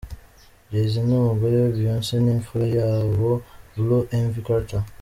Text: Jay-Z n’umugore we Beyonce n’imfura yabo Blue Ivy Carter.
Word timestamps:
Jay-Z 0.71 0.93
n’umugore 1.09 1.53
we 1.61 1.69
Beyonce 1.75 2.13
n’imfura 2.23 2.65
yabo 2.77 3.31
Blue 3.75 4.03
Ivy 4.19 4.41
Carter. 4.47 4.83